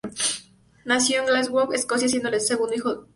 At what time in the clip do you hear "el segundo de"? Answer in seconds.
2.29-2.81